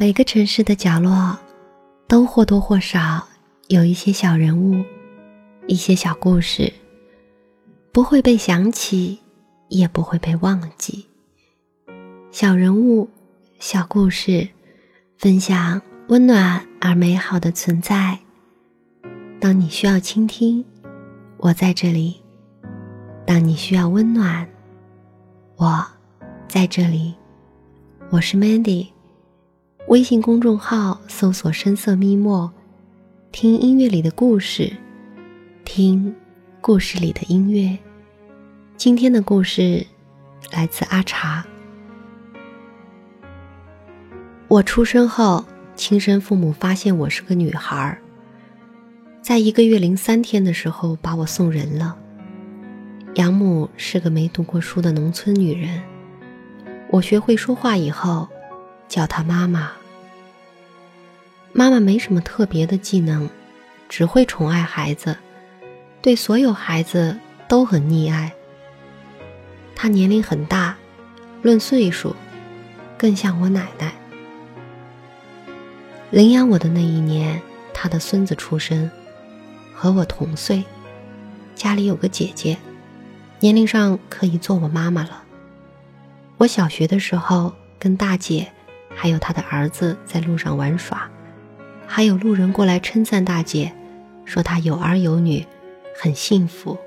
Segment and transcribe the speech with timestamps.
[0.00, 1.38] 每个城市的角落，
[2.08, 3.22] 都或多或少
[3.68, 4.82] 有一些小人物，
[5.66, 6.72] 一些小故事，
[7.92, 9.18] 不会被想起，
[9.68, 11.06] 也不会被忘记。
[12.30, 13.10] 小人物，
[13.58, 14.48] 小故事，
[15.18, 18.18] 分享温暖而美好的存在。
[19.38, 20.64] 当你需要倾听，
[21.36, 22.14] 我在这里；
[23.26, 24.48] 当你需要温暖，
[25.56, 25.86] 我
[26.48, 27.14] 在这里。
[28.08, 28.86] 我是 Mandy。
[29.90, 32.48] 微信公众号搜索“深色咪墨”，
[33.32, 34.72] 听音乐里的故事，
[35.64, 36.14] 听
[36.60, 37.76] 故事里的音乐。
[38.76, 39.84] 今天的故事
[40.52, 41.44] 来自阿茶。
[44.46, 45.44] 我出生后，
[45.74, 47.98] 亲生父母发现我是个女孩，
[49.20, 51.96] 在一个月零三天的时候把我送人了。
[53.16, 55.82] 养母是个没读过书的农村女人。
[56.92, 58.28] 我学会说话以后，
[58.86, 59.72] 叫她妈妈。
[61.52, 63.28] 妈妈没什么特别的技能，
[63.88, 65.16] 只会宠爱孩子，
[66.00, 68.32] 对所有孩子都很溺爱。
[69.74, 70.76] 她年龄很大，
[71.42, 72.14] 论岁数，
[72.96, 73.92] 更像我奶奶。
[76.10, 77.40] 领养我的那一年，
[77.74, 78.90] 她的孙子出生，
[79.74, 80.64] 和我同岁，
[81.54, 82.56] 家里有个姐姐，
[83.40, 85.24] 年龄上可以做我妈妈了。
[86.36, 88.50] 我小学的时候，跟大姐
[88.94, 91.10] 还有她的儿子在路上玩耍。
[91.92, 93.72] 还有路人过来称赞大姐，
[94.24, 95.44] 说她有儿有女，
[96.00, 96.78] 很幸福。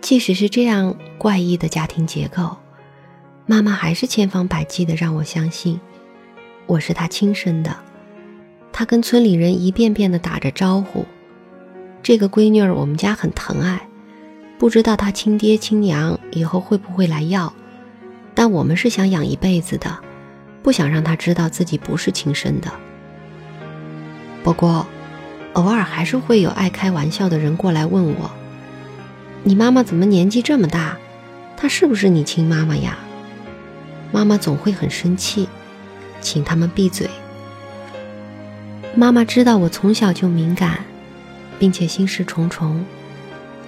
[0.00, 2.56] 即使是这样怪异的家庭结构，
[3.44, 5.78] 妈妈还是千方百计的让我相信
[6.64, 7.76] 我是她亲生的。
[8.72, 11.04] 她跟村里人一遍遍的打着招呼
[12.02, 13.86] ：“这个闺女儿我们家很疼爱，
[14.58, 17.52] 不知道她亲爹亲娘以后会不会来要，
[18.34, 19.98] 但我们是想养一辈子的。”
[20.62, 22.70] 不想让他知道自己不是亲生的。
[24.42, 24.86] 不过，
[25.54, 28.30] 偶尔还是会有爱开玩笑的人过来问我
[29.44, 30.96] ：“你妈妈怎么年纪这么大？
[31.56, 32.98] 她是不是你亲妈妈呀？”
[34.10, 35.48] 妈妈总会很生气，
[36.20, 37.08] 请他们闭嘴。
[38.94, 40.78] 妈妈知道我从小就敏感，
[41.58, 42.84] 并且心事重重，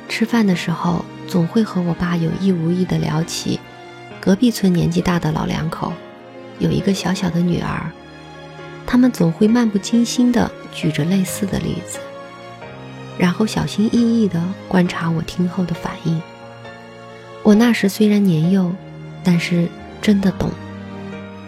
[0.09, 3.61] 吃饭的时候总会和我爸有意无意的聊起
[4.19, 5.93] 隔壁村年纪大的老两口。
[6.61, 7.91] 有一个小小的女儿，
[8.87, 11.99] 他们总会漫不经心地举着类似的例子，
[13.19, 16.21] 然后小心翼翼地观察我听后的反应。
[17.43, 18.71] 我那时虽然年幼，
[19.25, 19.67] 但是
[20.03, 20.51] 真的懂，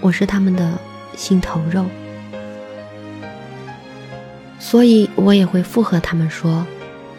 [0.00, 0.78] 我是他们的
[1.14, 1.84] 心头肉，
[4.58, 6.66] 所以我也会附和他们说：“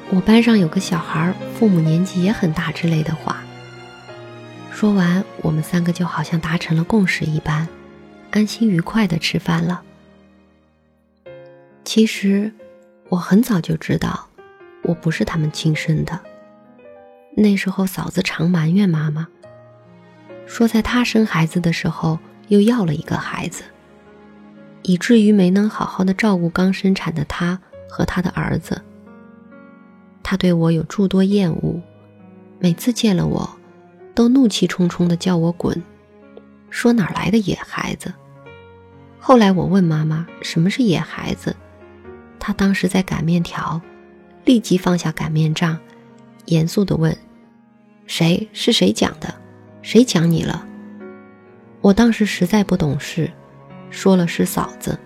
[0.09, 3.43] 我班上有个小孩，父母年纪也很大”之类的话。
[4.71, 7.67] 说完，我们三个就好像达成了共识一般。
[8.33, 9.83] 安心愉快的吃饭了。
[11.83, 12.51] 其实，
[13.09, 14.27] 我很早就知道，
[14.81, 16.19] 我不是他们亲生的。
[17.37, 19.27] 那时候，嫂子常埋怨妈妈，
[20.47, 22.17] 说在她生孩子的时候
[22.47, 23.61] 又要了一个孩子，
[24.81, 28.81] 以至于没能好好的照顾刚生产的她和她的儿子。
[30.23, 31.79] 她对我有诸多厌恶，
[32.57, 33.57] 每次见了我，
[34.15, 35.83] 都怒气冲冲的叫我滚，
[36.71, 38.11] 说哪来的野孩子。
[39.25, 41.55] 后来我问妈妈什么是野孩子，
[42.37, 43.79] 她当时在擀面条，
[44.43, 45.79] 立即放下擀面杖，
[46.47, 47.17] 严肃地问
[48.05, 49.33] ：“谁是谁讲的？
[49.81, 50.67] 谁讲你了？”
[51.79, 53.31] 我当时实在不懂事，
[53.89, 54.99] 说了是嫂子。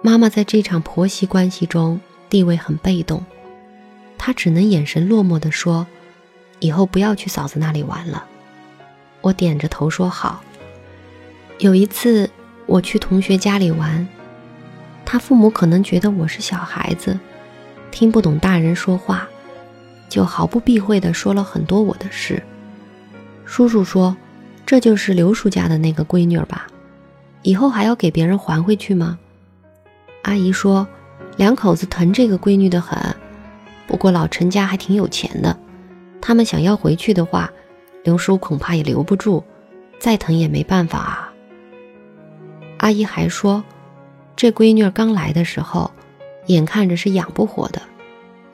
[0.00, 3.26] 妈妈在这场婆媳关系中地位很被动，
[4.16, 5.84] 她只能眼神落寞地说
[6.60, 8.24] ：“以后不要去嫂子那里玩了。”
[9.22, 10.40] 我点着头说好。
[11.58, 12.30] 有一次。
[12.70, 14.06] 我去同学家里玩，
[15.04, 17.18] 他父母可能觉得我是小孩子，
[17.90, 19.28] 听不懂大人说话，
[20.08, 22.40] 就毫不避讳地说了很多我的事。
[23.44, 24.16] 叔叔说
[24.64, 26.68] ：“这就是刘叔家的那个闺女吧？
[27.42, 29.18] 以后还要给别人还回去吗？”
[30.22, 30.86] 阿姨说
[31.36, 32.96] ：“两口子疼这个闺女的很，
[33.88, 35.58] 不过老陈家还挺有钱的，
[36.20, 37.50] 他们想要回去的话，
[38.04, 39.42] 刘叔恐怕也留不住，
[39.98, 41.26] 再疼也没办法啊。”
[42.80, 43.62] 阿姨还说，
[44.34, 45.90] 这闺女刚来的时候，
[46.46, 47.82] 眼看着是养不活的。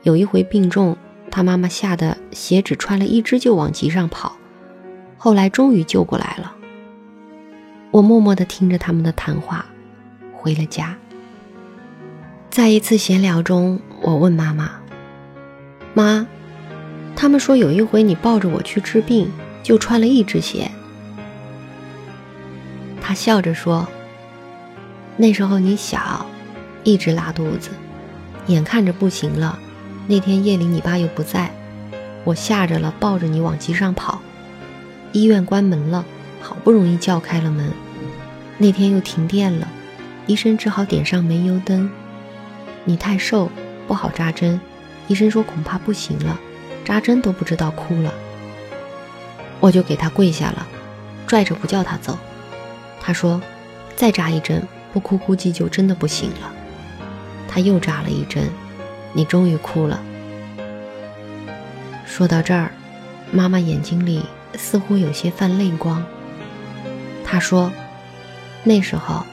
[0.03, 0.97] 有一回病重，
[1.31, 4.35] 她妈妈吓得鞋只穿了一只就往集上跑，
[5.17, 6.53] 后来终于救过来了。
[7.91, 9.65] 我默默地听着他们的谈话，
[10.33, 10.97] 回了家。
[12.49, 14.71] 在一次闲聊中，我问妈妈
[15.95, 16.27] ：“妈，
[17.15, 19.31] 他们说有一回你抱着我去治病，
[19.63, 20.69] 就穿了一只鞋。”
[22.99, 23.87] 他笑着说
[25.17, 26.25] ：“那时候你小，
[26.83, 27.71] 一直拉肚子，
[28.45, 29.57] 眼看着不行了。
[30.07, 31.51] 那天夜里你爸又不在，
[32.23, 34.21] 我吓着了，抱着你往集上跑。
[35.11, 36.05] 医院关门了，
[36.39, 37.73] 好不容易叫开了门。
[38.59, 39.67] 那天又停电了，
[40.27, 41.89] 医生只好点上煤油灯。
[42.85, 43.51] 你太瘦，
[43.87, 44.61] 不好扎针，
[45.07, 46.39] 医生说恐怕不行了，
[46.85, 48.13] 扎针都不知道哭了。
[49.59, 50.67] 我就给他跪下了，
[51.25, 52.17] 拽着不叫他走。”
[53.01, 53.41] 他说
[53.97, 56.53] ：“再扎一针，不哭估计就真的不行了。”
[57.47, 58.49] 他又扎了一针，
[59.13, 60.01] 你终于哭了。
[62.05, 62.71] 说到这儿，
[63.31, 64.23] 妈妈眼睛里
[64.55, 66.03] 似乎有些泛泪光。
[67.23, 67.71] 她说
[68.63, 69.25] ：“那时候，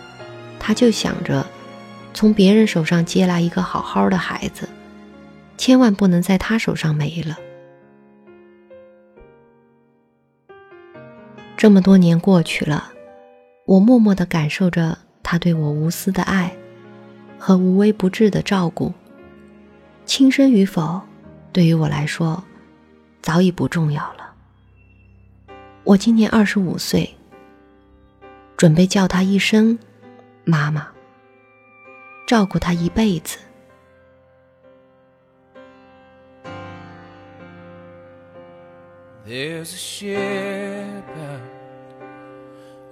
[0.58, 1.44] 她就想着
[2.12, 4.68] 从别人手上接来一个好好的孩子，
[5.56, 7.38] 千万不能在他手上没了。”
[11.56, 12.90] 这么多年过去了。
[13.66, 16.54] 我默默地感受着他对我无私的爱
[17.38, 18.92] 和无微不至的照顾。
[20.06, 21.00] 亲生与否，
[21.50, 22.44] 对于我来说，
[23.22, 24.34] 早已不重要了。
[25.82, 27.16] 我今年二十五岁，
[28.56, 29.78] 准备叫他一声
[30.44, 30.88] “妈妈”，
[32.28, 33.38] 照顾他一辈子。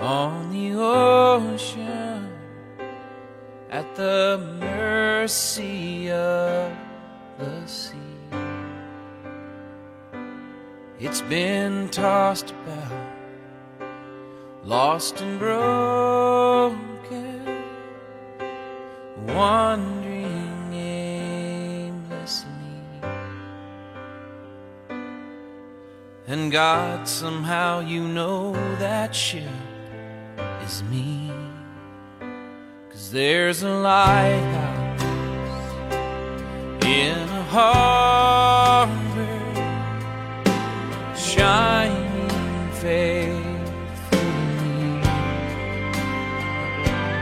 [0.02, 2.28] On the ocean
[3.70, 6.72] at the mercy of
[7.38, 7.96] the sea.
[10.98, 13.14] It's been tossed about,
[14.64, 16.74] lost and broken,
[19.28, 22.50] wandering aimlessly.
[26.26, 29.71] And God, somehow you know that ship
[30.64, 31.30] is me.
[32.90, 35.02] Cause there's a lighthouse
[36.84, 39.02] in a harbor
[41.16, 43.42] shining faithfully,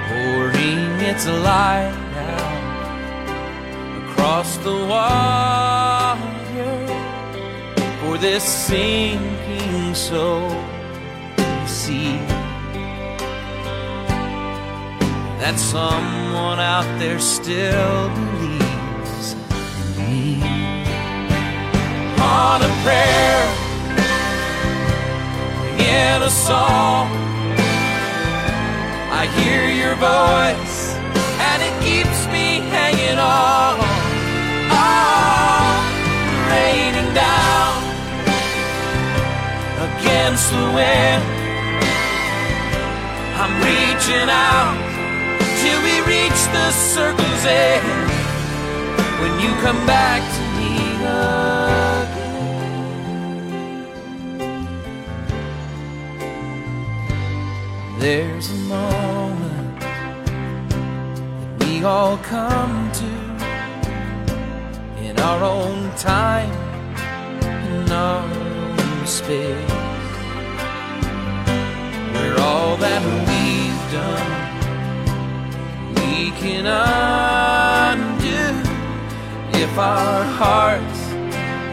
[0.09, 2.61] pouring its light out
[4.05, 6.21] across the water
[8.01, 10.51] for this sinking soul
[11.37, 12.30] to see.
[15.41, 20.37] That someone out there still believes in me.
[22.21, 23.41] On a prayer,
[25.81, 27.09] in a song,
[29.17, 30.93] I hear your voice,
[31.49, 33.81] and it keeps me hanging on.
[34.77, 35.73] Oh,
[36.53, 37.81] raining down
[39.89, 41.25] against the wind.
[43.41, 44.90] I'm reaching out
[45.62, 48.11] till we reach the circle's end
[49.21, 50.73] when you come back to me
[51.05, 52.31] again.
[57.99, 63.11] There's a moment that we all come to
[65.07, 66.55] in our own time,
[67.75, 69.76] in our own space,
[72.14, 74.39] where all that we've done
[76.40, 78.40] can undo
[79.52, 81.00] if our hearts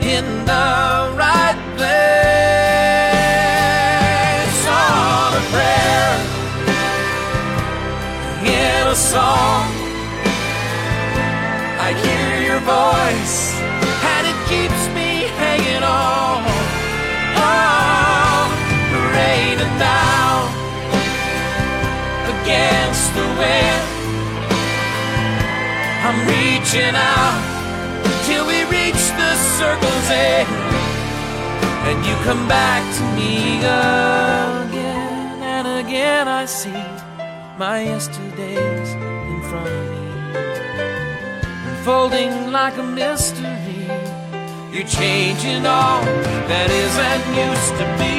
[0.03, 2.27] in the right place.
[4.67, 6.15] On a prayer.
[8.43, 9.65] In a song.
[11.79, 13.46] I hear your voice
[26.57, 27.37] reaching out
[28.25, 30.49] till we reach the circle's end,
[31.87, 36.27] and you come back to me again and again.
[36.27, 36.83] I see
[37.59, 38.89] my yesterdays
[39.33, 40.05] in front of me,
[41.69, 43.85] unfolding like a mystery.
[44.73, 46.03] You're changing all
[46.49, 48.16] that isn't used to be.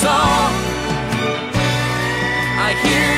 [0.00, 0.52] Song.
[2.66, 3.09] I hear